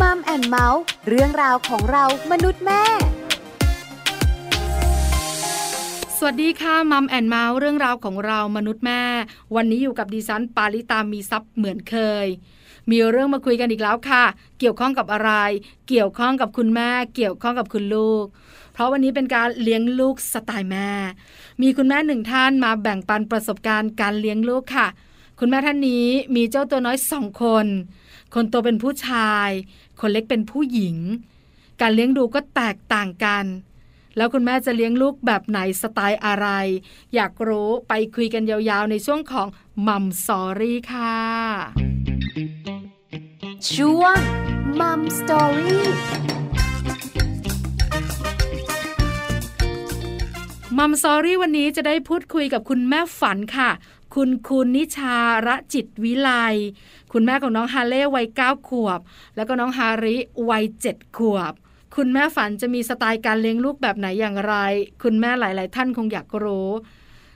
[0.00, 2.82] Mum and Mouth เรื่องราวของเรามนุษย์แม่
[6.16, 9.02] สวัสดีค่ะ Mum and Mouth เรื่องราวของเรามนุษย์แม่
[9.54, 12.26] วันนี้อยู่กับดิฉันปาริตามีทรัพย์เหมือนเคย
[12.90, 14.24] มีเรื่องมาคุยกันอีกแล้วค่ะ
[14.58, 15.30] เกี่ยวข้องกับอะไร
[15.88, 18.24] เกี่ยวข้องกับคุณแม่ เกี่ยวข้องกับคุณลูก
[18.72, 20.90] เพราะวันนี้เป็นการเลี้ยงลูกสไตล์แม่
[21.62, 24.86] มีคุณแม่หนึ่งท่านมาแบ่งปันประสบการณ์การเลี้ยงลูกค่ะ
[25.38, 26.06] คุณแม่ท่านนี้
[26.36, 27.66] มีเจ้าตัวน้อยสองคน
[28.34, 29.50] คนโตเป็นผู้ชาย
[30.00, 30.96] คนเล็กเป็นผู้หญิง
[31.80, 33.44] การเลี้ยงดูก็แตกต่างกัน
[34.16, 36.46] แล้วคุณแม่จะเลี้ยงลูกแบบไหนสไตล์อะไร
[37.14, 39.48] อยากรู้ไปคุยกันยาวๆ ในช่วงของ
[39.86, 41.18] Mum Story ค่ะ
[43.72, 44.18] ช่วง
[44.80, 45.84] Mum Story
[50.78, 53.70] มัมซอรี่วันนี้จะได้พูดคุยกับคุณแม่ฝันค่ะ
[54.14, 56.30] คุณคุณนิชาระจิตวิไล
[57.16, 59.00] คุณแม่ของน้องฮาเล่วัยเก้าขวบ
[59.36, 60.16] แล้วก็น้องฮาริ
[60.50, 61.52] วัยเจ็ดขวบ
[61.96, 64.54] คุณแม่ฝันจะมีสไตล์การเลี้ยงลูกแบบไหนอย่างไร
[65.02, 66.68] คุณแม่หลาย ๆ ท่านคงอยากรู้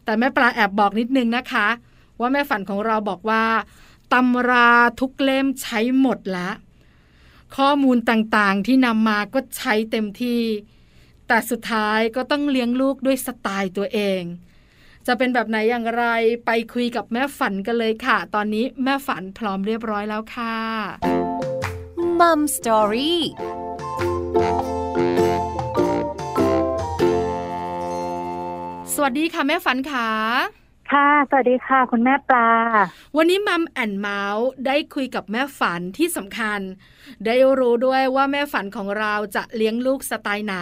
[0.04, 1.68] แต่แม่ปลาแอบบอกนิดนึงนะคะ
[2.20, 3.44] ว่าแม่ฝันของเราบอกว่า
[4.12, 6.54] ตำราทุกเล่มใช้หมดแล้ว
[7.56, 10.42] ข้อมูลต่างๆที่นำมาก็ใช้เต็มที่
[11.28, 14.22] แต่สุดท้ายก็ต้องเลี้ยงลูกด้วยสไตล์ตัวเอง
[15.10, 16.04] จะเป็นแบบไหนอย่างไร
[16.46, 20.56] ไปคุยกับแม่ฝันกันเลยค่ะ ตอนนี้แม่ฝันพร้อมเรียบร้อยแล้วค่ะ
[22.20, 23.20] Mum Story
[28.94, 30.08] สวัสดีค่ะแม่ฝันขา
[30.92, 32.50] ค่ะ สวัสดีค่ะ คุณแม่ปลา
[33.16, 36.60] วันนี้ Mum and Mouth ได้คุยกับแม่ฝันที่สำคัญ
[37.26, 40.54] ได้รู้ด้วยว่าแม่ฝันของเราจะเลี้ยงลูกสไตล์ไหน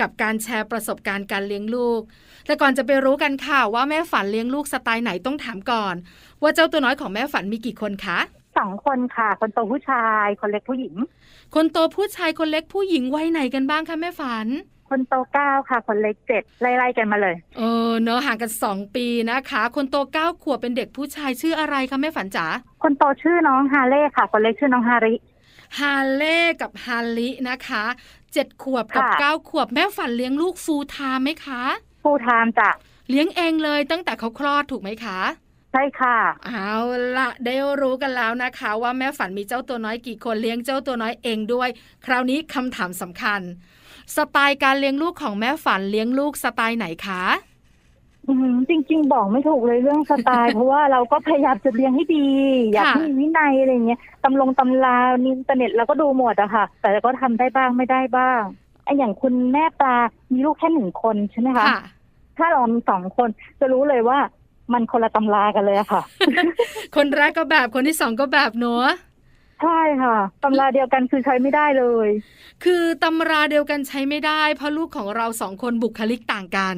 [0.00, 2.00] กับการแชร์ประสบการณ์การเลี้ยงลูก
[2.46, 5.94] แต่ก่อนจะไปรู้กันค่ะว่าแม่ฝันเลี้ยงลูกสไตล์ไหนต้องถามก่อน
[6.42, 8.18] ว่าเจ้าตัวน้อยของแม่ฝันมีกี่คนคะ
[8.58, 10.94] สองคนค่ะ คนโตผู้ชาย คนเล็กผู้หญิง
[11.54, 14.46] คนโตผู้ชายคนเล็กผู้หญิงวัยไหนกันบ้างคะแม่ฝัน
[14.92, 22.46] คนโตเก้าค่ะ คนเล็กเจ็ดไล่ๆกันมาเลย เออเนอะห่างกันสองปีนะคะ คนโตเก้าขวบเป็นเด็กผู้ชายชื่ออะไรคะแม่ฝันจ๋า
[22.82, 25.14] คนโตชื่อน้องฮาเล่ค่ะ คนเล็กชื่อน้องฮาริ
[25.78, 27.84] ฮาเล่กับฮาลินะคะ
[28.32, 31.62] เจ็ดขวบกับค่ะเก้าขวบแม่ฝันเลี้ยงลูกฟูลไทม์ไหมคะ
[32.02, 32.70] ผู้ไทม์จ้ะ
[33.10, 35.18] เลี้ยงเองเลยตั้งแต่เขาคลอดถูกไหมคะ
[35.72, 36.74] ใช่ค่ะ เอา
[37.16, 41.68] ละได้รู้กันแล้วนะคะ ว่าแม่ฝันมีเจ้าตัวน้อยกี่คนเลี้ยงเจ้าตัวน้อยเองด้วย
[42.06, 43.40] คราวนี้คำถามสำคัญ
[44.16, 47.22] สไตล์การเลี้ยงลูกของแม่ฝันเลี้ยงลูกสไตล์ไหนคะ
[48.28, 52.26] อืมจริง ๆ บอกไม่ถูกเลยเรื่องสไตล์ เพราะว่าเราก็พยายามจะเลี้ยงให้ดี
[52.72, 58.40] อยากค่ะให้มีวินัยอะไรเงี้ยตำลงตำราในอินเทอร์เน็ตเราก็ดูหมดอะค่ะ แต่ก็ทำได้บ้างไม่ได้บ้าง
[58.84, 59.96] ไออย่างคุณแม่ปลา
[60.32, 61.82] มีลูกแค่หนึ่งคนใช่ไหมคะค่ะ
[62.38, 63.28] ถ้าเรามีสองคน
[63.60, 64.18] จะรู้เลยว่า
[64.72, 66.02] มันคนละตำรากันเลยอะค่ะ
[66.96, 68.88] คนแรกก็แบบคนที่สองก็แบบเนอะ
[69.62, 72.08] ใช่ค่ะตำราเดียวกันคือใช้ไม่ได้เลย
[72.64, 76.76] คือตำราเดียวกันใช้ไม่ได้ เพราะลูกของเราสองคนบุคลิกต่างกัน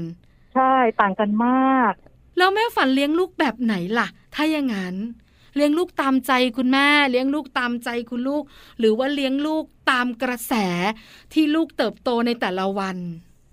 [0.55, 1.93] ใช่ต่างกันมาก
[2.39, 4.97] แล้วแม่ฝันเลี้ยงลูกแบบไหนล่ะ ถ้าอย่างนั้น
[5.57, 8.43] เลี้ยงลูกตามใจคุณแม่ เลี้ยงลูกตามใจคุณลูก
[8.79, 10.55] หรือว่าเลี้ยงลูกตามกระแส
[11.33, 12.97] ที่ลูกเติบโตในแต่ละวัน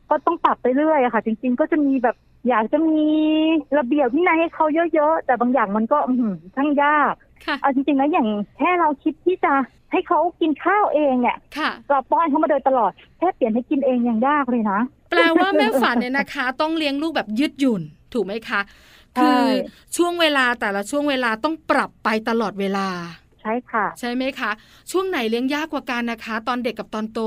[0.09, 2.15] ก็ต้องปรับไปเรื่อยอะค่ะ จริง ๆ ก็จะมีแบบ
[2.49, 3.03] อยากจะมี
[3.77, 7.30] ระเบียบวินัยให้เขาเยอะๆแต่บางอย่างมันก็อื้อหือทั้งยากค่ะ
[7.61, 9.53] เอาจริงๆแล้วอย่างแค่เราคิดที่จะ
[9.91, 14.79] ให้เขากินข้าวเองเนี่ยค่ะเราป้อนเขามาโดยตลอดแค่เปลี่ยนให้กินเองยังยากเลยนะ
[15.09, 17.81] แปลว่าแม่ฝันเนี่ยนะคะ ต้องเลี้ยงลูกแบบยืดหยุ่น
[18.13, 18.61] ถูกไหมคะ
[19.15, 19.45] ใช่คือ
[19.95, 22.87] ช่วงเวลาแต่ละช่วงเวลาต้องปรับไปตลอดเวลา
[23.41, 24.51] ใช่ค่ะ ใช่ไหมคะ
[24.91, 27.19] ช่วงไหนเลี้ยงยากกว่ากันนะคะ ตอนเด็กกับตอนโต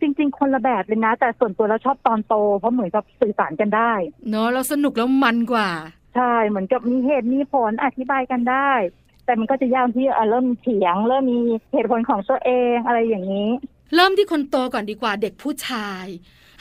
[0.00, 3.92] จริง ๆ คนละแบบเลยนะ แต่ส่วนตัวเราชอบตอนโต เพราะเหมือนกับสื่อสารกันได้
[4.28, 5.68] เนอะเราสนุกแล้วมันกว่า
[6.14, 8.70] ใช่เหมือนกับมีเหตุมีผลอธิบายกันได้
[9.24, 11.38] แต่มันก็จะยากที่อะเริ่มเถียง เริ่มมี
[11.72, 13.48] เหตุผลของตัวเองอะไรอย่างนี้
[13.94, 16.06] เริ่มที่คนโตก่อนดีกว่าเด็กผู้ชาย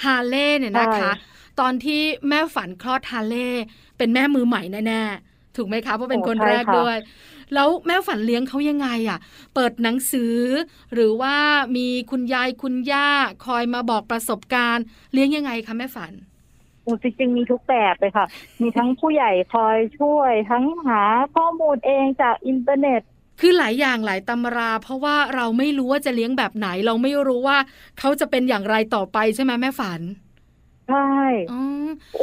[0.03, 3.49] ฮาเล่เนี่ยนะคะใช่ตอนที่แม่ฝันคลอดฮาเล่
[3.97, 6.97] เป็นแม่มือใหม่แน่ๆถูกไหมคะเพราะเป็นคนแรกด้วย
[7.53, 9.19] แล้วแม่ฝันเลี้ยงเขายังไงอะ
[9.53, 10.35] เปิดหนังสือ
[10.93, 11.35] หรือว่า
[11.77, 13.09] มีคุณยายคุณย่า
[13.45, 16.32] คอยมาบอกประสบการณ์ เลี้ยงยังไงคะแม่ฝันโอ้
[17.01, 18.25] จริงๆมีทุกแบบเลยค่ะ
[18.61, 21.01] มีทั้งผู้ใหญ่คอยช่วย ทั้งหา
[21.35, 23.01] ข้อมูลเองจากอินเทอร์เน็ต
[23.41, 27.57] คือหลายอย่างหลายตำรา เพราะว่าเราไม่รู้ว่าจะเลี้ยงแบบไหน เราไม่รู้ว่า
[27.99, 30.01] เขาจะเป็นอย่างไรต่อไปใช่ไหมแม่ฝัน
[30.89, 31.11] ใช่
[31.51, 31.61] อ๋อ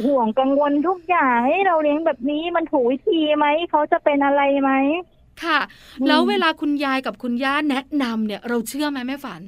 [0.05, 4.73] ห่วงกังวลทุกอย่างให้เราเลี้ยงแบบนี้มันถูกวิธีไหมเขาจะเป็นอะไรไหม
[5.45, 5.59] ค่ะ
[6.01, 9.43] อืมแล้วเวลาคุณยายกับคุณย่าแนะนำเนี่ย เราเชื่อไหมแม่ฝัน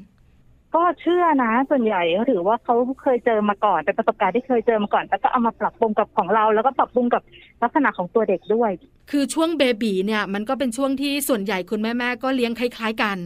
[0.74, 7.22] ก็เชื่อนะ ส่วนใหญ่ก็ถือว่าเขาเคยเจอมาก่อนเป็นประสบการณ์ที่เคยเจอมาก่อนแล้วก็เอามาปรับปรุงกับของเรา แล้วก็ปรับปรุงกับ
[7.62, 8.70] ลักษณะของตัวเด็กด้วย
[9.10, 13.18] คือช่วงเบบีเนี่ยมันก็เป็นช่วงที่ส่วนใหญ่คุณแม่แม่ๆก็เลี้ยงคล้าย ๆกัน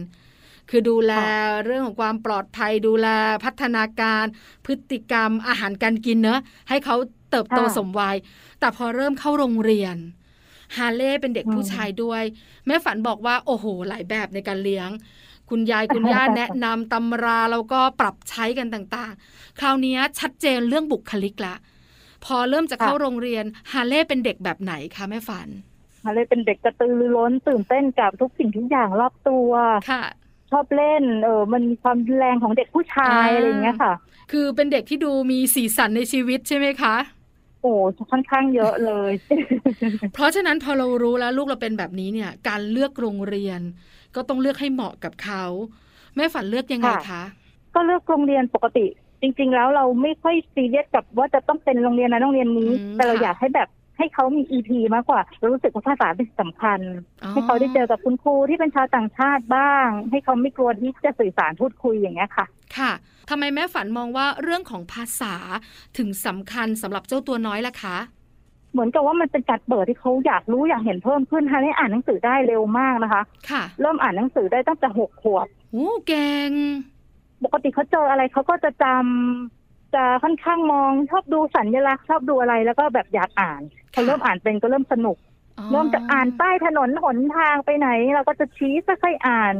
[0.69, 1.13] คือดูแล
[1.65, 3.07] เรื่องของความปลอดภัย ดูแล
[3.45, 4.25] พัฒนาการ
[4.65, 6.95] พฤติกรรมอาหารการกินเนอะให้เขา
[7.31, 8.15] เติบโตสมวัย
[8.59, 9.95] แต่พอเริ่มเข้าโรงเรียน
[10.75, 12.23] ฮาเล่เป็นเด็กผู้ชายด้วย
[12.65, 14.89] แม่ฝันบอกว่าโอ้โห หลายแบบในการเลี้ยง
[15.49, 21.55] คุณยายคุณย่าแนะนำตำราแล้วก็ปรับใช้กันต่างๆ คราวนี้ชัดเจนเรื่องบุคลิกละ
[22.25, 25.47] พอเริ่มจะเข้าโรงเรียนฮาเล่เป็นเด็กแบบไหนคะแม่ฝัน
[26.03, 29.51] ฮาเล่เป็นเด็กกระตือรือร้นตื่นเต้นกับทุกสิ่งทุกอย่างรอบตัว
[29.89, 30.03] ค่ะ
[30.51, 33.93] ชอบเล่น เออมันมีความแรงของเด็กผู้ชายอะไรอย่างเงี้ยค่ะ
[34.31, 36.95] คือเป็นเด็กที่ดูมีสีสันในชีวิตใช่ไหมคะ
[37.61, 37.73] โอ้
[38.11, 39.11] ค่อนข้างเยอะเลย
[40.13, 43.61] เพราะฉะนั้นพอเรารู้แล้วลูกเราเป็นแบบนี้เนี่ย การเลือกโรงเรียน
[44.17, 45.43] ก็ต้องเลือกให้เหมาะกับเขา
[46.15, 47.23] แม่ฝันเลือกยังไงคะ
[47.75, 48.85] ก็เลือกโรงเรียนปกติ
[49.21, 56.79] จริง ๆ แล้วเราไม่ค่อยซีเรียสกับว่าจะต้องเป็นโรงเรียนนั้นโรงเรียนนี้ แต่เราอยากให้แบบให้เขามีอีพีมากกว่าเรารู้สึกว่าภาษาเป็นสำคัญ
[57.33, 62.45] ให้เขาได้เจอกับคุณครูที่เป็นชาวต่างชาติบ้าง ให้เขาไม่กลัวที่จะสื่อสารพูดคุยอย่างเงี้ยค่ะ
[62.77, 62.91] ค่ะ
[63.29, 65.35] ทำไมแม่ฝันมองว่าเรื่องของภาษา
[65.97, 67.97] ถึงสำคัญสำหรับเจ้าตัวน้อยล่ะคะ
[68.71, 76.51] เหมือนกับว่ามันเป็นการเปิดที่เขาอยากรู้อยากเห็นเพิ่มขึ้นฮะได้อ่านหนังสือได้เร็วมากนะคะ ค่ะ เริ่มอ่านหนังสือได้ตั้งแต่หกขวบโอ้เก่ง
[77.43, 83.61] ปกติเขาเจออะไรเขาก็จะจำจะค่อนข้างมองชอบดูสัญลักษณ์ชอบดูอะไรแล้วก็แบบอยากอ่าน
[83.93, 85.17] พอเริ่มอ่านเป็นก็เริ่มสนุก
[85.71, 89.53] เริ่มจะอ่านป้ายถนนหนทางไปไหน เราก็จะชี้ค่อยๆอ่าน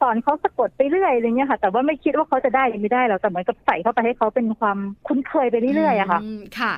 [0.00, 6.20] สอนเขาสะกดไปเรื่อยอะไรเงี้ยค่ะ แต่ว่าไม่คิดว่าเขาจะได้หรือไม่ได้เราแต่เหมือนกับใส่เข้าไปให้เขาเป็นความคุ้นเคยไปเรื่อยๆอะค่ะ
[6.58, 6.72] ค่ะ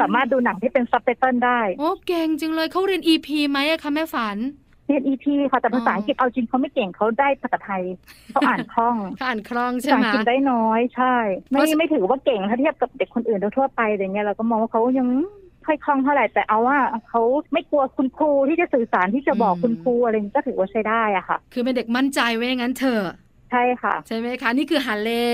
[0.00, 4.38] สามารถดูหนังที่เป็นซับไตเติลได้ โอ้เก่งจริงเลยเขาเรียน EP ไหมอะคะแม่ฝัน
[4.86, 7.82] เรียน EP ค่ะแต่ภาษาอังกฤษเอาจริงเขาไม่เก่งเขาได้ภาษาไทย
[8.32, 11.16] เขาอ่านคล่องอ่านคล่องใช่ไหมภาษาอังกฤษได้น้อยใช่
[11.50, 15.08] ไม่ไม่ถือว่าเก่งถ้าเทียบกับเด็กคนอื่นทั่วไปอะไรเงี้ยเราก็มองว่าเขายัง
[15.66, 16.78] ค่อยคล่องเท่าไหร่แต่เอาว่า
[17.08, 17.22] เขา
[17.52, 23.14] ไม่กลัวคุณครูที่จะสื่อสารที่จะบอกคุณครูอะไรก็ถือว่าใช้ได้อะค่ะ คือเป็นเด็กมั่นใจไว้งั้นเถอะ
[23.52, 25.24] ใช่ค่ะ ใช่ไหมคะ นี่คือฮันเล่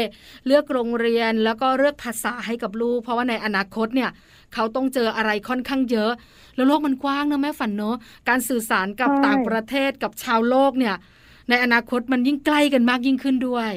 [0.46, 4.10] เลือกโรงเรียนแล้วก็เลือกภาษาให้กับลูก เพราะว่าในอนาคตเนี่ย
[4.54, 6.12] เขาต้องเจออะไรค่อนข้างเยอะ
[6.56, 7.96] แล้วโลกมันกว้างนะแม่ฝันเนอะ
[8.28, 10.94] การสื่อสารกับต่างประเทศกับชาวโลกเนี่ย
[11.48, 13.70] ในอนาคตมันยิ่งใกล้กันมากยิ่งขึ้นด้วย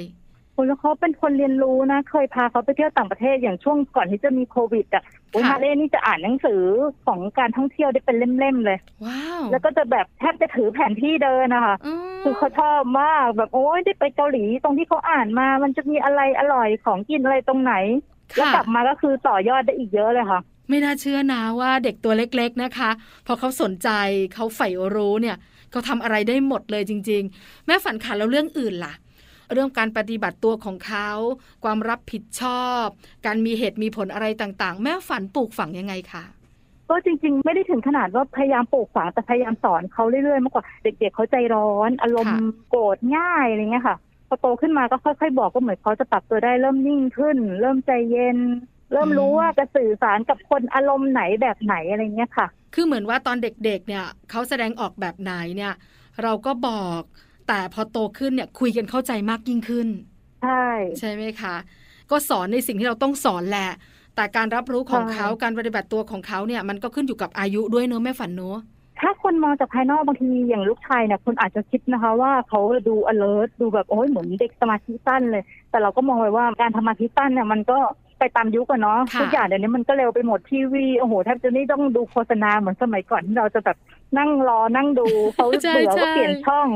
[0.61, 6.63] คุณแล้วเขาเป็นคนเรียนรู้นะ เคยพาเขาไปเที่ยวต่างประเทศอย่างช่วงก่อนที่จะมีโควิดอะโอ้ยฮาเล่นี่จะอ่านหนังสือ
[7.05, 11.75] ของการท่องเที่ยวได้เป็นเล่มๆเลย ว้าว แล้วก็จะแบบแทบจะถือแผนที่เดินนะคะ
[12.23, 17.73] คือเขาชอบมากแบบโอ้ยได้ไปเกาหลีตรงที่เขาอ่านมา มันจะมีอะไรอร่อยของกินอะไรตรงไหน
[18.35, 22.89] แล้วกลับมาก็คือต่อยอดได้อีกเยอะเลยค่ะ ไม่น่าเชื่อนะว่าเด็กตัวเล็ก ๆนะคะ
[23.27, 23.89] พอเขาสนใจ
[24.33, 25.37] เขาใฝ่รู้เนี่ย
[25.71, 28.93] เขาทำอะไรได้หมดเลยจริง ๆ แม่ฝันขาแล้วเรื่องอื่นล่ะ
[29.51, 31.09] เรื่องการปฏิบัติตัวของเขา
[31.63, 32.85] ความรับผิดชอบ
[33.25, 36.23] การมีเหตุมีผลอะไรต่างๆ แม่ฝันปลูกฝังยังไงคะ
[36.89, 42.37] ก็จริง ๆ ไม่ได้ถึงขนาดว่าพยายามปลูกฝังแต่พยายามสอนเขาเรื่อยๆมากกว่าเด็ก ๆเขาใจร้อน อารมณ์
[42.69, 48.37] โกรธง่ายอะไรเงี้ยค่ะพอโตขึ้นมาก็ค่อยๆ บอกก็เหมือนเขาจะปรับตัวได้เริ่มนิ่งขึ้น เริ่มใจเย็น
[48.91, 55.73] เริ่มรู้ว่าจะสื่อสารกับคนอารมณ์ไหนแบบไหนอะไรเงี้ยค่ะ คือเหมือนว่าตอนเด็กๆ เนี่ยเขาแสดงออกแบบไหนเนี่ย
[56.23, 57.01] เราก็บอก
[57.53, 59.87] แต่พอโตขึ้นเนี่ยคุยกันเข้าใจมากยิ่งขึ้น
[60.43, 60.65] ใช่
[60.99, 61.55] ใช่ไหมคะ
[62.11, 63.69] ก็สอนในสิ่งที่เราต้องสอนแหละ
[64.15, 68.57] แต่การรับรู้ของเขาการปฏิบัติตัวของเขาเนี่ยมันก็ขึ้นอยู่กับอายุด้วยเนอะแม่ฝันเนอะ
[68.99, 77.77] ถ้าคนมองจากภายนอกบางทีอย่างลูกชายเนี่ยคนอาจจะคิดนะคะ ว่าเขาดู alert ดูแบบโอ้ยเหมือนเด็กสมาธิสั้นเลย แต่เราก็มองไว้ว่าการทำมาธิสั้นเนี่ยมันก็
[78.19, 83.77] ไปตามยุคอะเนาะทุกอย่างเดี๋ยวนี้มันก็เร็วไปหมดทีวีโอ้โหแทบจะนี่ต้องดูโฆษณาเหมือนสมัยก่อนที่เราจะแบบ
[84.17, 86.67] นั่งรอนั่งดูเขาเบื่อก็เปลี่ยนช่อง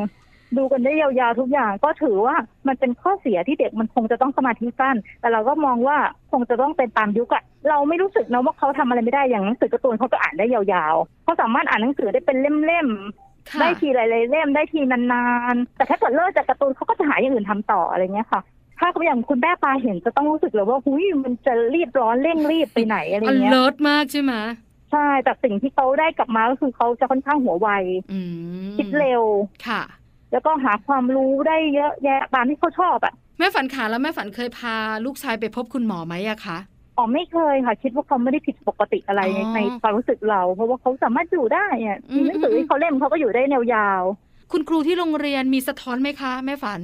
[0.57, 2.35] ดูกันได้ยาวๆทุกอย่าง ก็ถือว่า
[2.67, 5.97] มันเป็นข้อเสียที่เด็กมันคงจะต้องสมาธิสั้น แต่เราก็มองว่า
[6.31, 18.41] คงจะต้องเป็นตามยุคอะเราไม่รู้สึกนะว่าเขาทำอะไรไม่ได้อย่างหนังสือการ์ตูนเขาก็อ่านได้ยาวๆเขาสามารถอ่านหนังสือได้เป็นเล่มๆได้ทีหลายๆเล่มได้ทีนานๆ แต่ถ้าเกิดเลิกจากการ์ตูนเขาก็จะหาอย่างอื่นทำต่ออะไรเงี้ยค่ะ
[18.79, 24.33] ถ้าเขาอย่างคุณแม่ปลาเห็นจะต้องรู้สึกเลยว่าหุยมันจะรีบร้อนเร่งรีบไปไหนอะไรเงี้ยเลิศมากใช่ไหม
[24.91, 27.69] ใช่แต่สิ่งที่เขาได้กลับมาก็คือเขาจะค่อนข้างหัวไว
[28.77, 29.23] คิดเร็ว
[29.67, 29.81] ค่ะ
[30.35, 34.75] แล้วก็หาความรู้ได้เยอะแยะตามที่เขาชอบอะแม่ฝันขาแล้วแม่ฝันเคยพา
[35.05, 36.57] ลูกชายไปพบคุณหมอไหมอะคะ
[36.97, 39.21] อ๋อไม่เคยค่ะ คิดว่าเขาไม่ได้ผิดปกติอะไร
[39.55, 44.01] ในความรู้สึกเรา เพราะว่าเขาสามารถอยู่ได้อะมีหนังสือที่เขาเล่นเขาก็อยู่ได้แนวยาว
[44.51, 46.79] คุณครูที่โรงเรียนมีสะท้อนไหมคะ แม่ฝัน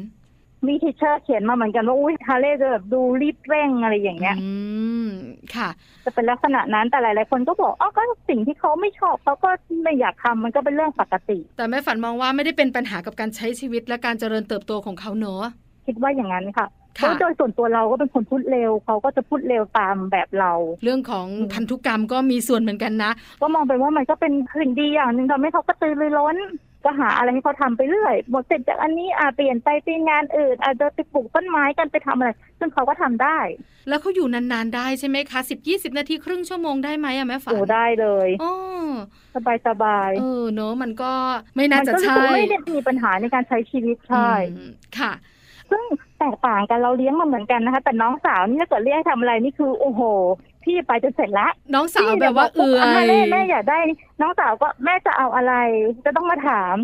[0.67, 4.51] มีทีเชอร์เขียนมาเหมือนกันว่าอุ้ยฮาเล่จะแบบดูรีบเร่งอะไรอย่างเงี้ย อื
[5.05, 5.07] ม
[5.55, 5.69] ค่ะ
[6.05, 9.49] จะเป็นลักษณะนั้นแต่หลายๆคนก็บอกอ๋อก็สิ่งที่เขาไม่ชอบเขาก็
[9.83, 15.43] ไม่อยากทำมันก็เป็นเรื่องปกติ แต่แม่ฝันมองว่าไม่ได้เป็นปัญหากับการใช้ชีวิตและการเจริญเติบโตของเขาเนอะ
[15.87, 20.53] คิดว่าอย่างนั้นค่ะเพราะโดยส่วนตัวเราก็เป็นคนพูดเร็วเขาก็จะพูดเร็วตามแบบเรา
[20.83, 26.37] เรื่องของพันธุกรรมก็มีส่วนเหมือนกันนะ ก็มองไปว่ามันก็เป็นสิ่งดีอย่างหนึ่งทำให้เขาก็ตือรือร้น
[26.83, 33.39] ก็หาอะไรให้เขาทำไปเรื่อยหมดเสร็จจากอันนี้อ่าเปลี่ยนไปเป็นงานอื่นอาจจะไปปลูกต้นไม้กันไปทำอะไร ซึ่งเขาก็ทำได้
[33.89, 38.53] แล้วเขาอยู่นานๆได้ใช่ไหมคะสิบยี่สิบนาทีครึ่งชั่วโมงได้ไหมอะแม่ฝันโอ้ได้เลยอ๋อ
[39.35, 41.11] สบายสบายเออเนอะมันก็
[41.55, 45.11] ไม่น่าจะมัก็รู้ใช่สึกไม่ได้มีปัญหาในการใช้ชีวิตใช่อืมค่ะ
[45.69, 45.83] ซึ่ง
[46.19, 50.01] แตกต่างกันเราเลี้ยงมาเหมือนกันนะคะ แต่น้องสาวนี่ถ้าเกิดเรียกให้ทำอะไรนี่คือโอ้โห
[50.63, 55.53] พี่ไปจนเสร็จละน้องสาวแบบว่าเอือแม่ยแม่แม่อยากได้นี่น้องสาวก็แม่จะเอาอะไร
[56.05, 56.75] จะต้องมาถาม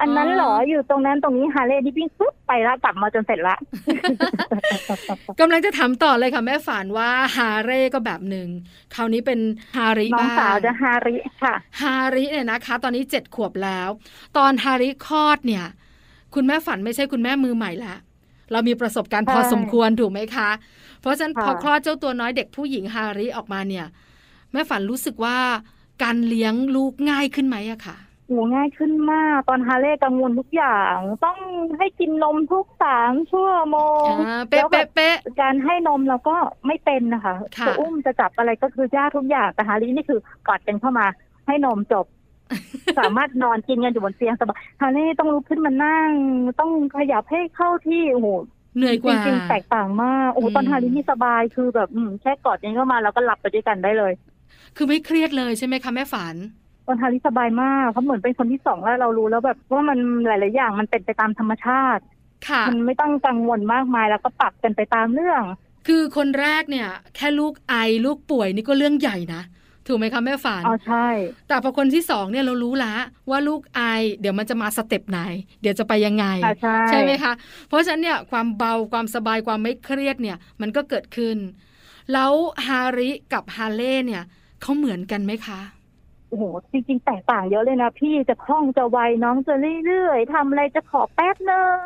[0.00, 3.56] อันนั้นเหรออ๋อออยู่ตรงนั้นตรงนี้ฮาเล่ดิปิ้งปุ๊บไปละกลับมาจนเสร็จละ
[5.40, 8.48] กำลังจะถามต่อเลยค่ะแม่ฝันว่าฮาเร่ก็แบบหนึ่ง
[8.94, 9.40] คราวนี้เป็น
[9.76, 13.88] ฮาริน้องบ้างสาวจะฮาริค่ะฮาริเนี่ยนะคะ ตอนนี้เจ็ดขวบแล้ว
[14.36, 15.66] ตอนฮาริคลอดเนี่ย
[16.34, 17.98] คุณแม่ฝันไม่ใช่คุณแม่มือใหม่แล้ว
[18.52, 20.50] เรามีประสบการณ์พอใช่สมควรถูกไหมคะ
[21.00, 23.86] เพราะฉะนั้นค่ะพอคลอดเจ้าตัวน้อยเด็กผู้หญิงฮาริออกมาเนี่ย
[24.52, 25.36] แม่ฝันรู้สึกว่า
[26.02, 27.96] การเลี้ยงลูกง่ายขึ้นไหมอะค่ะ
[28.28, 31.38] โอ้ง่ายขึ้นมาก ตอนฮาเล่กังวลทุกอย่าง ต้อง
[31.78, 36.36] ให้กินนมทุกสามชั่วโมงอ่าเป๊ะแล้วแบบเป๊ะเป๊ะการให้นมเราก็
[36.66, 41.06] ไม่เป็นนะคะค่ะจะอุ้มจะจับอะไรก็คือยากทุกอย่างแต่ฮารินี่คือกอดกันเข้ามา
[41.46, 42.06] ให้นมจบ
[42.98, 46.10] สามารถนอนกินกันอยู่บนเตียงสบายฮาริต้องลุกขึ้นมานั่ง
[46.60, 48.28] ต้องขยับให้เข้าที่โอ้โห
[48.76, 54.12] เหนื่อยกจว่าริงๆแตกต่างมากโอ้โหอืมตอนฮารินี่สบายคือแบบอืมแค่กอดกันเข้ามาแล้วก็หลับไปด้วยกันได้เลย
[54.76, 56.36] คือไม่เครียดเลยใช่ไหมคะแม่ฝัน
[56.86, 62.02] ตอนฮาริสบายมากเขาเหมือนเป็นคนที่สองแล้วเรารู้แล้วแบบว่ามันหลาย ๆ อย่างมันเป็นไปตามธรรมชาติ
[62.48, 65.42] ค่ะมันไม่ต้องกังวลมากมายแล้วก็ปรับกันไปตามเรื่อง
[65.86, 67.74] คือคนแรกเนี่ย แค่ลูกไอ
[68.06, 69.42] ลูกป่วยนี่ก็เรื่องใหญ่นะ
[69.86, 71.06] ถูกไหมคะแม่ฝันอ๋อใช่
[71.48, 72.94] แต่พอคนที่สองเนี่ยเรารู้ละ
[73.30, 73.80] ว่าลูกไอ
[74.20, 75.20] เดี๋ยวมันจะมาสเต็ปไหน
[75.62, 77.32] เดี๋ยวจะไปยังไงอ่าใช่ไหมคะ
[77.68, 81.36] เพราะฉะนั้นเนี่ยความเบาความสบายความไม่เครียดเนี่ยมันก็เกิดขึ้น
[82.12, 82.32] แล้ว
[82.66, 84.22] ฮาริกับฮาเล่เนี่ย
[84.62, 85.60] เขาเหมือนกันไหมคะ
[86.28, 89.54] โอ้โหจริงๆแตกต่างเยอะเลยนะพี่จะคล่องจะไวน้องจะ
[89.86, 91.78] เรื่อยๆทำอะไรจะขอแป๊บนึง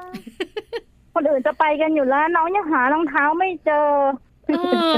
[1.14, 3.88] คนอื่นจะไปกันอยู่แล้ว น้องยังหารองเท้าไม่เจอ
[4.48, 4.52] เอ
[4.90, 4.92] อ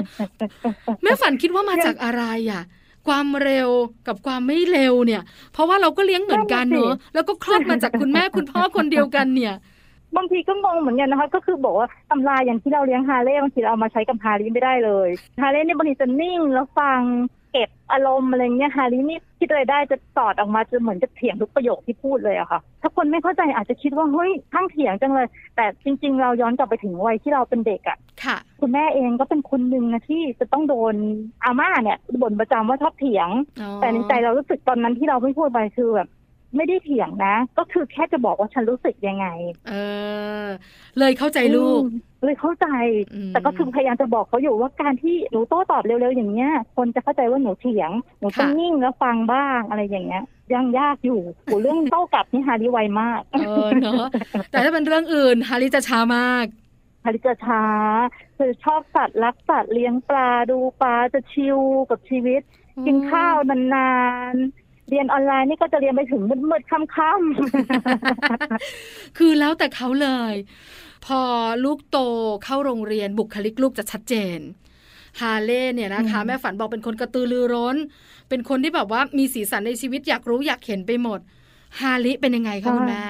[1.02, 2.62] แม่ฝันคิดว่ามาจากอะไรอะ
[3.07, 3.69] ความเร็ว
[4.07, 9.54] กับความไม่เร็วเนี่ย เพราะว่าเราก็เลี้ยงเหมือนกันเนอะแล้วก็คลอดมาจากคุณแม่คุณพ่อคนเดียวกันเนี่ย
[10.16, 15.09] บางทีก็งงเหมือนกันนะคะ ก็คือบอกว่าตำราอย่างที่เราเลี้ยงฮาเล่บางทีเราเอามาใช้กับฮาริไม่ได้เลย
[15.40, 17.00] ฮาเล่เนี่ยบางทีจะนิ่งแล้วฟัง
[17.52, 30.95] เก็บอารมณ์อะไรเงี้ยฮารินี่คิดอะไรได้จะตอดออกมาจะเหมือนจะเถียงทุกประโยคที่พูดเลยอะค่ะ ถ้าคนไม่เข้าใจอาจจะคิดว่าเฮ้ยทั้งเถียงจังเลย แต่จริง ๆ เราย้อนกลับไปถึงวัยที่เราเป็นเด็กอะค่ะ คุณแม่เองก็เป็นคนหนึ่งนะที่จะต้องโดน
[31.45, 33.28] อาม่าเนี่ยบ่นประจำว่าชอบเถียง
[33.61, 36.09] อ๋อแต่ในใจเรารู้สึกตอนนั้นที่เราไม่พูดไปคือแบบ
[36.57, 39.26] ไม่ได้เถียงนะ ก็คือแค่จะบอกว่าฉันรู้สึกยังไง
[39.69, 39.73] เอ
[40.42, 40.45] อ
[40.99, 42.66] เลยเข้าใจลูกอืมเลยเข้าใจ
[43.14, 47.90] อืมแต่ก็คือพยายามจะบอกเขาอยู่ว่าการที่หนูโต้ตอบเร็วๆอย่างเงี้ย คนจะเข้าใจว่าหนูเถียง
[48.21, 54.07] หนูต้องค่ะนิ่งแล้วฟังบ้างอะไรอย่างเงี้ยยังยากอยู่โหเรื่องโต้กลับนี่ฮาริไวมาก เออเนอะ
[54.50, 56.47] แต่ถ้าเป็นเรื่องอื่นฮาริจะช้ามาก
[57.04, 57.64] ฮาริจะช้า
[58.37, 61.59] คือชอบสัตว์รักสัตว์เลี้ยงปลาดูปลาจะชิล
[61.90, 62.42] กับชีวิต
[62.87, 63.92] กินข้าวนา
[64.33, 64.59] นๆ
[64.90, 70.35] เรียนออนไลน์นี่ก็จะเรียนไปถึงมืดๆค่ำๆคือแล้วแต่เขาเลย
[71.06, 71.20] พอ
[71.64, 71.99] ลูกโต
[72.44, 74.38] เข้าโรงเรียนบุคลิกลูกจะชัดเจน
[75.20, 77.76] ฮาเล่เนี่ยนะคะอืมแม่ฝันบอกเป็นคนกระตือรือร้น
[78.28, 81.20] เป็นคนที่แบบว่ามีสีสันในชีวิตอยากรู้อยากเห็นไปหมด
[81.80, 83.04] ฮาลิเป็นยังไงคะคุณแม่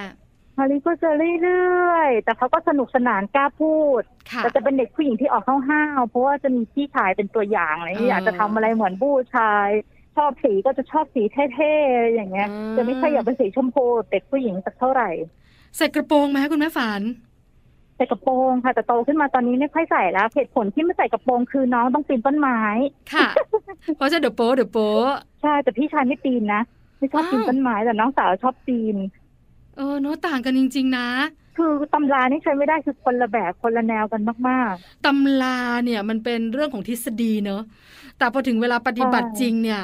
[0.57, 1.09] ฮาริก็จะ
[1.43, 9.67] เรื่อยๆแต่เขาก็สนุกสนานกล้าพูดค่ะแต่จะเป็นเด็กผู้หญิงที่ออกห้าวๆเพราะว่าจะมีพี่ชายเป็นตัวอย่างอะไรอย่างเงี้ยเอออยากจะทำอะไรเหมือนผู้ชาย
[10.15, 15.09] ชอบสีก็จะชอบสีเท่ๆอะไรอย่างเงี้ยอืมจะไม่ค่อยอยากเป็นสีชมพูเด็กผู้หญิงสักเท่าไหร่
[15.77, 17.01] ใส่กระโปรงไหมคุณแม่ฝัน
[17.95, 22.59] ใส่กระโปรงค่ะแต่โตขึ้นมาตอนนี้ไม่ค่อยใส่แล้วเหตุผลที่ไม่ใส่กระโปรงคือน้องต้องปีนต้นไม้
[23.13, 23.27] ค่ะ
[23.95, 25.05] เพราะจะเดี๋ยวโป๊ะเดี๋ยวโป๊ะ
[25.41, 26.61] ใช่แต่พี่ชายไม่ปีนนะ
[26.97, 28.97] ไม่ชอบปีนอ้าวต้นไม้แต่น้องสาวชอบปีน
[29.77, 31.07] เออเนอะต่างกันจริง ๆ นะ
[31.61, 34.73] คือตำรานี่ใช้ไม่ได้คือคนละแบบคนละแนวกันมาก
[35.05, 37.61] ตำราเนี่ยมันเป็นเรื่องของทฤษฎีเนอะ
[38.17, 39.81] แต่พอถึงเวลาปฏิบัติใช่จริงเนี่ย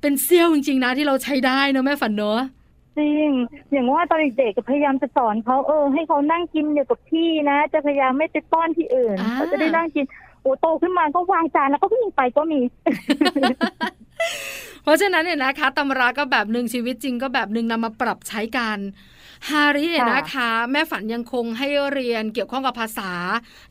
[0.00, 3.28] เป็นเสี้ยวจริงๆนะที่เราใช้ได้เนอะแม่ฝันเนอะๆจริง
[3.72, 10.04] อย่างว่าตอนเด็กๆก็พยายามจะสอนเขาเออ ให้เขานั่งกินอยู่กับที่นะ จะพยายามไม่ไปป้อนที่อื่นอ่าเขาจะได้นั่งกิน
[10.42, 12.60] โอ้โตขึ้นมาก็วางจานแล้วก็วิ่งไปก็มี
[14.82, 18.78] เพราะฉะนั้นเนี่ยนะคะตำราก็แบบหนึ่งชีวิตจริงก็แบบหนึ่งนำมาปรับใช้กัน
[19.50, 23.10] ฮาริเนี่ยนะคะ แม่ฝันยังคงให้เรียนเกี่ยวข้องกับภาษา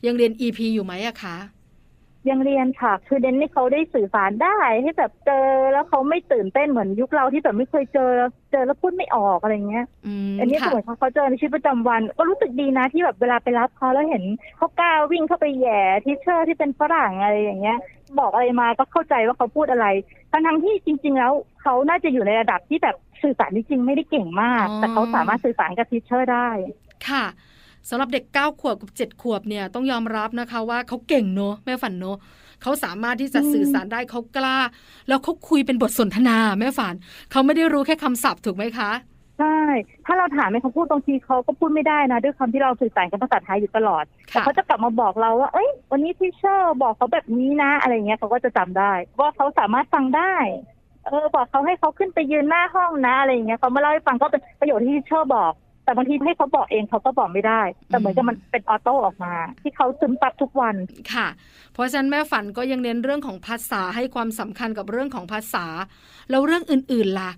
[0.06, 1.36] ยังเรียน EP อยู่ไหมอะคะ
[2.30, 8.10] ยังเรียนค่ะ คือเน้นให้เขาได้สื่อสารได้ให้แบบเจอแล้วเขาไม่ตื่นเต้นเหมือนยุคเราที่แบบไม่เคยเจอ
[8.52, 14.24] เจอแล้วพูดไม่ออกอะไรเงี้ยอืมอันนี้ค่ะสมัยเขาเขาเจอในชีวิตประจำวัน ก็รู้สึกดีนะที่แบบเวลาไปรับเขาแล้วเห็น
[14.56, 17.78] เขากล้าวิ่งเข้าไปแหย่ teacher ที่เป็นฝรั่งอะไรอย่างเงี้ย
[18.18, 19.86] บอกอะไรมาก็เข้าใจว่าเขาพูดอะไร
[20.30, 26.48] ทั้งทั้งๆที่จริง ๆ แล้วเขาน่าจะอยู่ในระดับที่แบบสื่อสารจริงๆไม่ได้เก่งมาก แต่เขาสามารถสื่อสารกับ teacher ได้
[27.08, 27.24] ค่ะ
[27.88, 32.18] สำหรับเด็กเก้าขวบกับเจ็ดขวบเนี่ยต้องยอมรับนะคะว่าเขาเก่งเนอะแม่ฝันเนอะ
[32.62, 34.58] เขาสามารถที่จะอืมสื่อสารได้เขากล้า
[35.08, 36.94] แล้วเขาคุยเป็นบทสนทนาแม่ฝัน
[37.30, 38.90] เขาไม่ได้รู้แค่คำศัพท์ถูกไหมคะ
[39.38, 39.58] ใช่
[40.06, 50.34] ถ้าเราถามให้เขาพูดบางทีเขาก็พูดไม่ได้นะ ด้วยคำที่เราสื่อสารกันภาษาไทยอยู่ตลอดแต่ค่ะเขาจะกลับมาบอกเราว่า เอ้ย วันนี้ teacher บอกเขาแบบนี้นะ อะไรเงี้ยเขาก็จะจำได้ ว่าเขาสามารถฟังได้
[51.06, 55.52] เออ บอกเขาให้เขาขึ้นไปยืนหน้าห้องนะ อะไรอย่างเงี้ยเขามาเล่าให้ฟังก็เป็นประโยชน์ที่ teacher บอก
[55.84, 60.74] แต่บางทีให้เขาบอกเองเขาก็บอกไม่ได้ แต่เหมือนกับมันเป็น auto ออกมา ที่เขาซึมซับทุกวัน
[61.14, 61.28] ค่ะ
[61.72, 65.66] เพราะฉะนั้นแม่ฝันก็ยังเน้นเรื่องของภาษาให้ความสำคัญกับเรื่องของภาษา
[66.30, 67.30] แล้วเรื่องอื่นๆล่ะ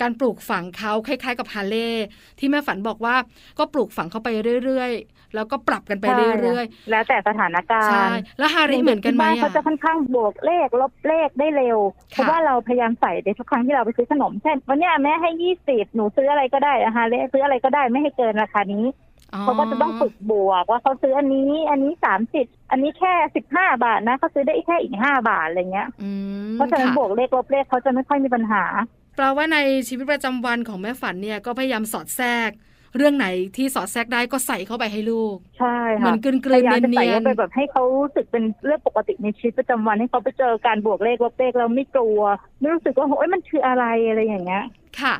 [0.00, 1.90] การปลูกฝังเขาคล้ายๆ กับฮาเล่
[2.38, 3.14] ที่แม่ฝันบอกว่า
[3.58, 4.28] ก็ปลูกฝังเขาไป
[4.64, 6.04] เรื่อยๆ แล้วก็ปรับกันไป
[6.42, 18.86] เรื่อยแล้วแต่สถานกาๆใช่รณ์แล้วฮาริเหมือนกันไหมบ้านอะเขาจะค่อนข้างบวกเลขลบเลขได้เร็วค่ะเพราะว่าเราพยายามใส่ในทุกครั้งที่เราไปซื้อขนมเช่นวันเนี้ยแม่ให้ยี่สิบหนูซื้ออะไรก็ได้อะฮะเลซื้ออะไรก็ได้ไม่ให้เกินราคานี้
[19.34, 26.10] อ๋อเขาก็จะต้องฝึกบวกว่าเขาซื้ออันนี้ อันนี้สามสิบอันนี้แค่สิบห้าบาทนะเขาซื้อได้แค่อีกห้าบาทอะไรเงี้ยอื
[26.48, 32.50] มเพราะฉะนั้นค่ะบวกเลขลบเลขเขาจะไม่ค่อยมีปัญหาแป ลว่าในชีวิตประจำวันของแม่ฝันเนี่ยก็พยายามสอดแทรก
[32.96, 33.26] เรื่องไหน
[33.56, 42.20] ที่สอดแทรกได้ก็ใส่เข้าไปให้ลูก ใช่เหมืค่ะอนกลืนกพลืนยายามจะเนีใส่ยนเข้าไปแบบให้เขารู้สึกเป็นเรื่องปกติในชีวิตประจำวันให้เขาไปเจอการบวกเลขลบเลขแล้วไม่กลัว
[42.58, 45.14] ไม่รู้สึกว่าโอ้ยมันคืออะไรอะไรอย่างเงี้ยๆค่ะ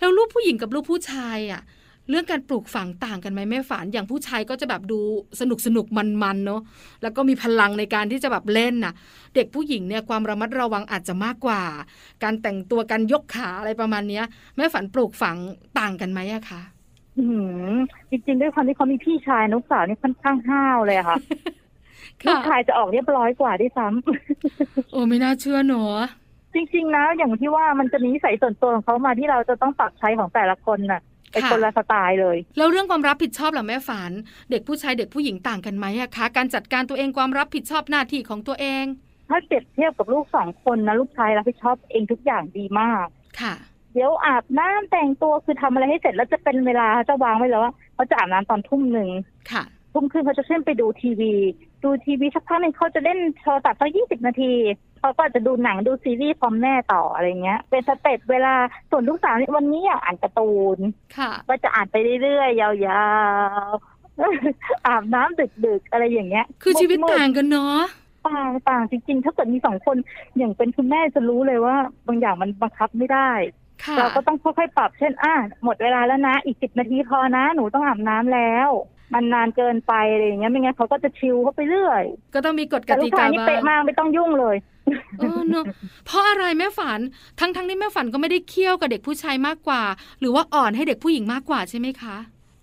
[0.00, 1.62] แล้วลูกผู้หญิงกับลูกผู้ชายอะ
[2.08, 4.98] เรื่องการปลูกฝังต่างกันไหมแม่ฝันอย่างผู้ชายก็จะแบบดู
[5.40, 6.60] สนุกสนุกมันมันๆเนาะ
[7.02, 8.94] แล้วก็มีพลังในการที่จะแบบเล่นน่ะ
[9.34, 11.62] เด็กผู้หญิงเนี่ยความระมัดระวังอาจจะมากกว่า
[12.22, 14.24] การแต่งตัวการยกขาอะไรประมาณเนี้ย
[14.56, 15.36] แม่ฝันปลูกฝัง
[15.78, 16.62] ต่างกันไหมอะคะ
[17.18, 17.26] อื
[17.74, 17.76] ม
[18.10, 21.18] จริงๆด้วยความที่เขามีพี่ชายลูกสาวนี่ค่อนข้างห้าวเลยอะค่ะ
[22.26, 26.06] ลูกชายจะออกเรียบร้อยกว่าด้วยซ้ำโอ้ไม่น่าเชื่อเนอะ
[26.54, 31.00] จริงๆนะอย่างที่ว่ามันจะมีนิสัยส่วนตัวของเขามาที่เราจะต้องปรับใช้ของแต่ละคนน่ะ
[31.34, 34.12] เป็นคนละสไตล์เลย แล้วเรื่องความรับผิดชอบล่ะแม่ฝัน
[34.50, 38.84] เด็กผู้ชายเด็กผู้หญิงต่างกันไหมอะคะ การจัดการตัวเองความรับผิดชอบหน้าที่ของตัวเอง
[39.28, 43.06] ถ้าเปรียบเทียบกับลูกสองคนนะลูกชายรับผิดชอบเองทุกอย่างดีมาก
[43.40, 43.54] ค่ะ
[43.92, 49.10] เดี๋ยวอาบน้ำแต่งตัวคือทำอะไรให้เสร็จแล้วจะเป็นเวลาจะวางไว้แล้วว่าเขาจะอาบน้ำตอนทุ่มหนึ่ง
[49.52, 51.32] ค่ะทุ่มครึ่งเขาจะขึ้นไปดูทีวี
[51.84, 54.52] ดูทีวีสักพักหนึ่งเขาจะเล่นโทรศัพท์สักยี่สิบนาที
[55.04, 58.54] เขาก็จะดูหนังดูซีรีส์พร้อมแม่ต่ออะไรเงี้ย เป็นสเต็ปเวลา
[58.90, 60.78] ส่วนลูกสาวนี่วันนี้อยากอ่านการ์ตูน
[61.16, 62.70] ค่ะก็จะอ่านไปเรื่อยๆยา
[63.68, 67.80] วๆอาบน้ำดึกๆอะไรอย่างเงี้ย คือชีวิตมืดๆต่างกันเนาะ
[68.26, 69.96] ต่างต่างจริงๆ ถ้าเกิดมีสองคน
[70.38, 73.30] อย่างเป็นคุณแม่จะรู้เลยว่าบางอย่างมันบังคับไม่ได้
[73.84, 78.68] ค่ะเราก็ต้องค่อยๆปรับเช่นอะหมดเวลาแล้วนะ อีกสิบนาทีพอนะ หนูต้องอาบน้ำแล้ว
[79.12, 84.56] มันนานเกินไปอะไรอย่างเงี้ยไม่งั้นเขาก็จะชิลเข้าไปเรื่อย ก็ต้องมีกฎกแต่ลูติกชากายนี่บ้าเป๊ะงมากไม่ต้องยุ่งเลย
[85.18, 85.64] เออเนอะ
[86.06, 87.00] เพราะอะไรแม่ฝัน
[87.40, 89.82] ทั้งทั้งๆที่แม่ฝันก็ไม่ได้เคี่ยวกับเด็กผู้ชายมากกว่า
[90.20, 92.16] หรือว่าอ่อนให้เด็กผู้หญิงมากกว่าใช่ไหมคะ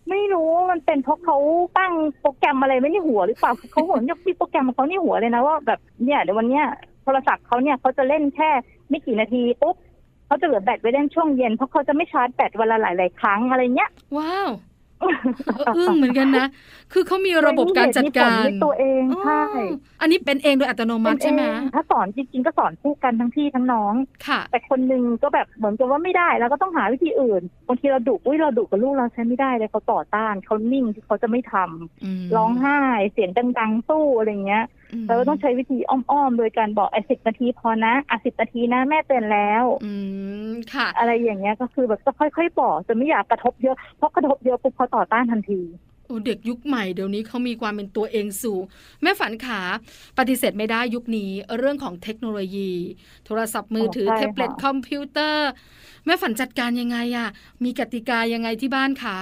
[0.10, 1.38] ไม่รู้มันเป็นเพราะเขา
[1.78, 6.66] ตั้งโปรแกรมอะไรไว้ในหัวหรือเปล่าเขาหัวเนี่ยมีโปรแกรมของเขาในหัวเลยนะว่าแบบเนี่ยเดี๋ยววันเนี้ย
[7.04, 8.50] โทรศัพท์เขาเนี่ยเขาจะเล่นแค่
[8.90, 9.76] ไม่กี่นาทีปุ๊บ
[10.28, 16.48] เขาจะเหลือแบตไว้เล่นช่วงเย็นเพราะเขาจะไม่ชาร์จแบตวันละหลาย ๆ ครั้งอะไรเงี้ยว้าวเอออึ้งเหมือนกันนะ
[16.94, 23.94] คือเขามีระบบการจัดการมีเหตุมีผลในตัวเองใช่อ๋ออันนี้เป็นเองโดยอัตโนมัติใช่ไหมเป็นเองถ้าสอนจริงๆก็สอนคู่กันทั้งพี่ทั้งน้อง
[24.28, 32.80] ค่ะ แต่คนหนึงก็แบบเหมือนกับว่าไม่ได้แล้วก็ต้องหาวิธีอื่นบางทีเราดุอุ้ยเราดุกับลูกเราใช้ไม่ได้เลยเขาต่อต้านเขานิ่งเขาจะไม่ทำอืมร้องไห้
[33.12, 34.66] เสียงดังๆสู้อะไรเงี้ยม
[35.08, 39.94] เราก็ต้องใช้วิธีอ้อมๆ โดยการบอกไอ้สิบนาทีพอนะอะสิบนาทีนะแม่เตือนแล้ว อื
[40.50, 45.62] มค่ะ อะไรอย่างเงี้ยก็คือแบบจะค่อยๆบอกจะไม่อยากกระทบเยอะเพราะกระทบเยอะปุ๊บเขาต่อต้านทันที
[46.06, 48.64] โอ้เด็กยุคใหม่เดี๋ยวนี้เขามีความเป็นตัวเองสูง
[49.02, 49.62] แม่ฝันขา
[50.18, 52.72] ปฏิเสธไม่ได้ยุคนี้เรื่องของเทคโนโลยี
[53.26, 55.50] โทรศัพท์มือถือใช่แท็บเล็ตค่ะคอมพิวเตอร์
[56.06, 57.30] แม่ฝันจัดการยังไงอะ
[57.64, 59.18] มีกติกายังไงที่บ้านคะ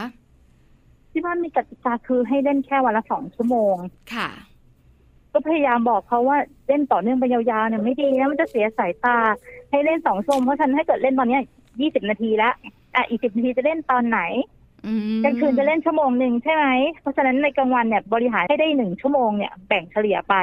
[1.12, 3.75] ที่บ้านมีกติกาคือให้เล่นแค่วันละสองชั่วโมง
[4.13, 4.29] ค่ะ
[5.33, 6.37] ก็พยายามบอกเขาว่า
[6.67, 9.17] เล่นต่อเนื่องไปยาวๆเนี่ยไม่ดีนะมันจะเสียสายตา
[9.71, 11.37] ให้เล่นสองชั่วโมงเพราะฉะนั้นถ้าเกิดเล่นตอนเนี้
[11.82, 12.49] ยยี่สิบนาทีละ
[12.95, 14.21] อะอีกสิบนาทีจะเล่นตอนไหน
[14.85, 16.65] อืมกลางคืนจะเล่นชั่วโมงหนึ่งใช่ไหม
[17.01, 20.35] เพราะฉะนั้นในกลางวันเนี่ยบริหารให้ได้หนึ่งชั่วโมงเนี่ยแบ่งเฉลี่ยไป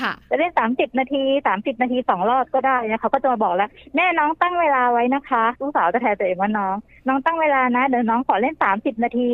[0.00, 6.74] ค่ะ จะเล่นสามสิบนาทีสามสิบนาทีสองรอบก็ได้นะเขาก็จะมาบอกแล้ว แม่น้องตั้งเวลาไว้นะคะลูกสาวจะแทนตัวเองว่าน้อง
[7.08, 9.32] น้องตั้งเวลานะเดี๋ยวน้องขอเล่นสามสิบนาที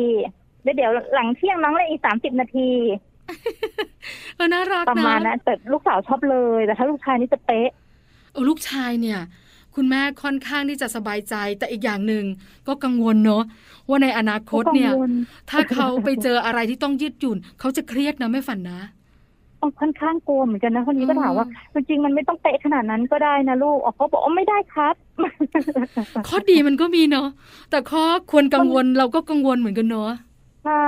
[0.63, 2.69] แล้วเดี๋ยวหลังเที่ยงน้องเล่นอีกสามสิบนาที
[4.35, 7.69] เออน่ารักประมาณนั้นแต่ลูกสาวชอบเลย แต่ถ้าลูกชายนี่จะเป๊ะ
[8.31, 9.19] เออลูกชายเนี่ย
[9.75, 12.25] คุณแม่ค่อนข้างที่จะสบายใจ แต่อีกอย่างหนึ่ง
[12.67, 13.43] ก็กังวลเนาะ
[13.89, 14.91] ว่าในอนาคตเนี่ย
[15.49, 18.81] ถ้าเขาไปเจออะไรที่ต้องยืดหยุ่น เขาจะเครียดนะไม่ฝันนะ
[19.79, 24.95] ค่อนข้างกลัวเหมือนกันนะคนนี้ก็ถามว่าจริงๆมันไม่ต้องเตะขนาดนั้นก็ได้นะลูกออกเขาบอกว่าไม่ได้ครับ
[26.27, 27.27] ข้อดีมันก็มีเนาะ
[27.69, 30.11] แต่ข้อควรกังวลเราก็กังวลเหมือนกันเนาะ
[30.67, 30.87] ใช่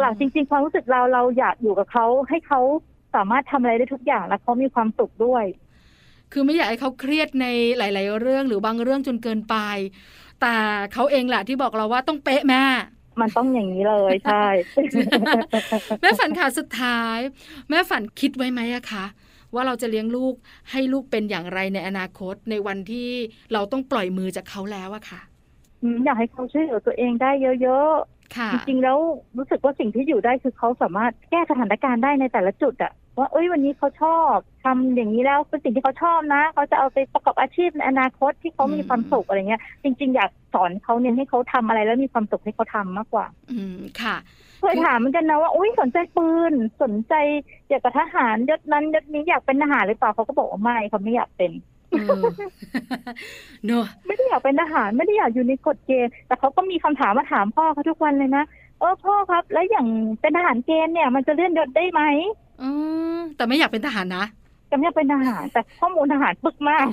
[0.00, 2.60] หลักๆ จริง ๆ ความรู้สึกเราเราอยากอยู่กับเขาให้เขา
[3.14, 5.44] สามารถทำอะไรได้ทุกอย่างแล้วเขามีความสุขด้วย
[6.32, 7.46] คือไม่อยากให้เขาเครียดใน
[7.78, 9.56] หลาย ๆ เรื่องหรือบางเรื่องจนเกินไป
[10.40, 10.54] แต่
[10.92, 12.62] เขาเองแหละที่บอกเราว่าต้องเป๊ะแม่
[13.20, 14.44] มันต้องอย่างนี้เลยใช่
[16.00, 17.18] แม่ฝันค่ะสุดท้าย
[17.68, 19.04] แม่ฝันคิดไว้ไหมอะคะ
[19.54, 20.34] ว่าเราจะเลี้ยงลูก
[20.70, 23.10] ให้ลูกเป็นอย่างไรในอนาคตในวันที่
[23.52, 25.20] เราต้องปล่อยมือจากเขาแล้วอะค่ะ
[26.04, 27.30] อยากให้เขาช่วยเหลือตัวเองได้
[27.62, 28.19] เยอะๆ
[28.52, 28.98] จริงๆแล้ว
[29.38, 44.16] รู้สึกว่าสิ่งที่อยู่ได้คือเขาสามารถแก้สถานการณ์ได้ในแต่ละจุดอะว่าเอ้ยวันนี้เขาชอบทำอย่างนี้แล้วเป็นสิ่งที่เขาชอบนะเขาจะเอาไปประกอบอาชีพในอนาคตที่เขามีความสุขอะไรเงี้ย จริง ๆ อยากสอนเขาเนี่ยให้เขาทำอะไรแล้วมีความสุขให้เขาทำมากกว่า อืมค่ะ
[44.60, 47.14] เคยถามเหมือนกันนะว่าอุ้ยสนใจปืนสนใจ
[47.68, 51.52] อยากกับทหารยศนั้นยศนี้อยากเป็นทหารหรือเปล่าเขาก็บอกว่าไม่เขาไม่อยากเป็น
[53.66, 58.44] เนอะไม่ได้อยากเป็นทหารไม่ได้อยากอยู่ในกฎเกณฑ์แต่เขาก็มีคำถามมาถามพ่อเขาทุกวันเลยนะ
[58.78, 59.86] เออพ่อครับ แล้วอย่าง
[60.20, 62.02] เป็นทหารเกณฑ์เนี่ย มันจะเลื่อนยศได้ไหม
[62.62, 62.70] อื
[63.14, 64.24] มแต่ไม่อยากเป็นทหารนะ
[64.70, 66.86] จะไม่อยากเป็นทหารแต่ข้อมูลทหารปึกมาก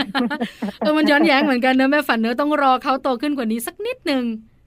[0.80, 4.24] เออมันย้อนแย้งเหมือนกันเนอะแม่ฝันเนอะต้องรอเขาโตขึ้นกว่านี้สักนิดนึง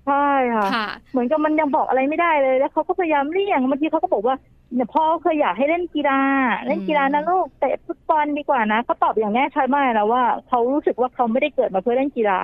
[0.07, 0.29] ใช่
[0.75, 4.37] ค่ะ เหมือนกับมันยังบอกอะไรไม่ได้เลยแล้วเขาก็พยายามเลี่ยงบางทีเขาก็บอกว่า
[4.75, 6.21] เนี่ยพ่อเคยอยากให้เล่นกีฬา
[6.67, 12.39] เล่นกีฬานะลูกแต่ฟุตบอลดีกว่านะเขาตอบอย่างแน่ชัดมากแล้วว่าเขารู้สึกว่าเขาไม่ได้เกิดมาเพื่อเล่นกีฬา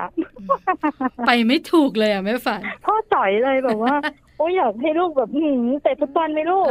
[1.26, 3.94] ไปไม่ถูกเลยอะแม่ฝันพ่อจ่อยเลยแบบว่า
[4.38, 6.68] โอ้ยอยากให้ลูกแบบหืมแต่ฟุตบอลไหมลูก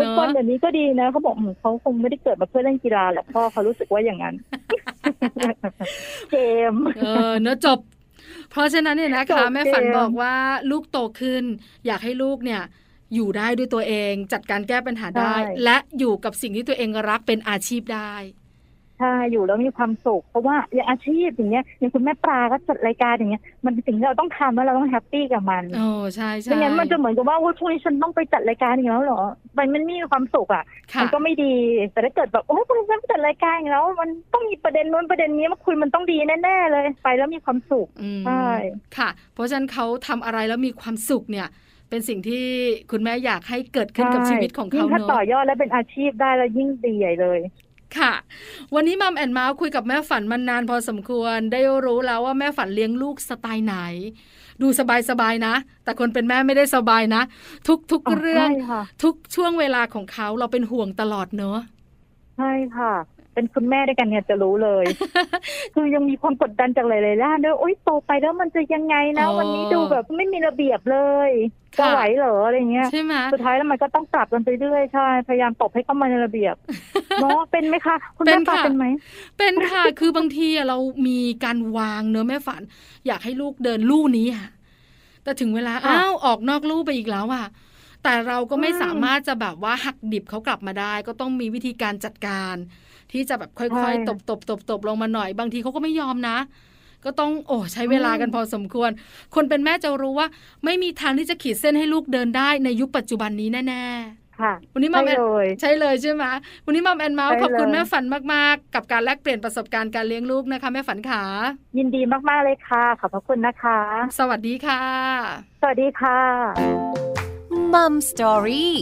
[0.00, 4.34] ฟุตบอลแบบนี้ก็ดีนะเขาบอกเขาคงไม่ได้เกิดมาเพื่อเล่นกีฬาแหละพ่อเขารู้สึกว่าอย่างนั้น
[6.30, 6.36] เก
[6.72, 7.78] มเออเนอะจบ
[8.50, 10.34] เพราะฉะนั้นเนี่ยนะคะแม่ฝันบอกว่า
[10.70, 11.44] ลูกโตขึ้น
[11.86, 12.62] อยากให้ลูกเนี่ย
[13.14, 18.14] อยู่ได้ด้วยตัวเอง จัดการแก้ปัญหาได้ และอยู่กับสิ่งที่ตัวเองรักเป็นอาชีพได้
[18.98, 29.22] ใช่อยู่แล้วมีความสุขเพราะว่าอย่างอาชีพอย่างเงี้ยอย่างคุณแม่ปลาก็จัดรายการอย่างเงี้ยมันเป็นสิ่งที่เราต้องทำแล้วเราต้อง happy กับมันโอ้ใช่ใช่ไม่งั้นมันจะเหมือนกับว่าว่าช่วงนี้ฉันต้องไปจัดรายการอย่างแล้วเหรอ
[29.56, 30.64] มันมันไม่มีความสุขอะ
[31.00, 31.54] มันก็ไม่ดี
[31.92, 37.88] แต่ถ้าเกิดแบบโอ้ยฉันจัดรายการอย่างแล้วมันต้องมีประเด็นนู้นประเด็นนี้มาคุยมันต้องดีแน่ๆเลยไปแล้วมีความสุข
[38.26, 38.46] ใช่
[38.96, 41.48] ค่ะ เพราะฉะนั้นเขาทำอะไรแล้วมีความสุขเนี่ย
[41.92, 42.46] เป็นสิ่งที่
[42.90, 47.40] คุณแม่อยากให้เกิดขึ้นกับชีวิตของเขาเนาะถ้าต่อยอดและเป็นอาชีพได้แล้วยิ่งดีใหญ่เลย
[47.98, 48.12] ค่ะ
[48.74, 53.74] วันนี้มัมแอนเมาส์คุยกับแม่ฝันมานานพอสมควร ได้รู้แล้วว่าแม่ฝันเลี้ยงลูกสไตล์ไหน
[54.62, 54.68] ดู
[55.10, 57.22] สบายๆนะ แต่คนเป็นแม่ไม่ได้สบายนะ
[57.68, 58.48] ทุกทุกเรื่อง
[59.02, 61.58] ทุกช่วงเวลาของเขาเราเป็นห่วงตลอดเนอะ
[62.36, 62.92] ใช่ค่ะ
[63.34, 64.84] เป็นคุณแม่ด้วยกันเนี่ยจะรู้เลย
[65.74, 71.30] คือยังมีความกดดันจากหลายๆด้านด้วยโอ๊ยโตไปแล้วมันจะยังไงนะ วันนี้ดูแบบไม่มีระเบียบเลย
[71.78, 76.54] จะไหวเหรออะไรเงี้ยใช่ไหมสุดท้ายแล้วมันก็ต้องปรับกันไปเรื่อยใช่พยายามตบให้เข้ามาในระเบียบ
[77.22, 78.86] เนาะเป็นไหมคะคุณแม่ปาเป็นไหม
[79.38, 82.62] เป็นค่ะคือบางทีเรามีการวางเนื้อแม่ฝัน
[83.06, 84.48] อยากให้ลูกเดินลู่นี้ค่ะ
[85.24, 87.46] แต่ถึงเวลาอ้าวออกนอกลู่ไปอีกแล้วอะ
[88.02, 92.54] แต่เราก็ไม่สามารถจะแบบว่าหักดิบเขากลับมาได้ ก็ต้องมีวิธีการจัดการ
[93.12, 96.38] ที่จะแบบค่อยๆ ตบตบตบตบลงมาหน่อย บางทีเขาก็ไม่ยอมนะ
[97.04, 98.90] ก็ต้องโอ้ใช้เวลากันพอสมควร
[99.34, 100.28] คนเป็นแม่จะรู้ว่า
[100.64, 105.18] ไม่มีทางที่จะขีดเส้นให้ลูกเดินได้ในยุคปัจจุบันนี้แน่ๆค่ะวันนี้มาแอน
[105.60, 106.24] ใช่เลยใช่ไหม
[106.66, 111.22] วันนี้มาแอนเมาส์ขอบคุณแม่ฝันมากๆ กับการแลกเปลี่ยนประสบการณ์การเลี้ยงลูกนะคะ แม่ฝันขา
[111.78, 113.80] ยินดีมากๆเลยค่ะ ขอบพระคุณนะคะ
[114.18, 114.82] สวัสดีค่ะ
[115.60, 117.21] สวัสดีค่ะ
[117.74, 118.74] มัมสตอรี่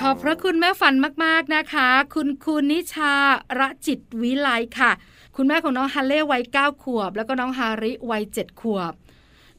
[0.00, 3.14] ขอบพระคุณแม่ฝันมากๆนะคะ คุณคุณนิชา
[3.58, 4.48] ระจิตวิไล
[4.80, 4.92] ค่ะ
[5.36, 8.92] คุณแม่ของน้องฮันเล่วัยเก้าขวบ แล้วก็น้องฮาริวัยเจ็ดขวบ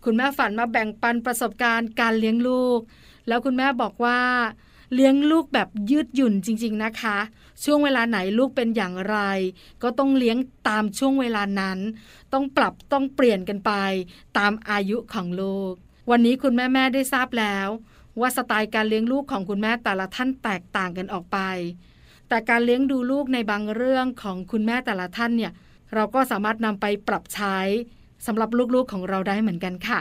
[0.06, 2.80] คุณแม่ฝันมาแบ่งปันประสบการณ์การเลี้ยงลูก
[3.28, 4.20] แล้วคุณแม่บอกว่า
[4.94, 7.18] เลี้ยงลูกแบบยืดหยุ่นจริง ๆนะคะ
[7.64, 9.18] ช่วงเวลาไหนลูกเป็นอย่างไร
[9.84, 11.80] ก็ต้องเลี้ยงตามช่วงเวลานั้น
[12.34, 13.72] ต้องปรับต้องเปลี่ยนกันไป
[14.38, 15.74] ตามอายุของลูก
[16.10, 17.68] วันนี้คุณแม่แม่ได้ทราบแล้ว
[18.20, 21.38] ว่าสไตล์การเลี้ยงลูกของคุณแม่แต่ละท่านแตกต่างกันออกไป
[22.28, 25.52] แต่การเลี้ยงดูลูกในบางเรื่องของคุณแม่แต่ละท่านเนี่ย
[25.94, 27.58] เราก็สามารถนำไปปรับใช้
[28.26, 30.00] สำหรับลูกๆของเราได้เหมือนกันค่ะ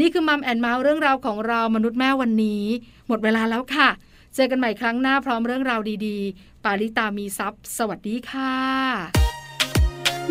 [0.00, 2.64] นี่คือ Mom and Mouth เรื่องราวของเหล่ามนุษย์แม่วันนี้
[3.08, 3.88] หมดเวลาแล้วค่ะ
[4.40, 8.54] เจอกันใหม่ครั้งหน้าพร้อมเรื่องราวดีๆ ปาลิตามีทรัพย์สวัสดีค่ะ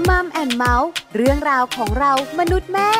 [0.08, 2.92] Mom and Mouth เรื่องราวของเหล่ามนุษย์แม่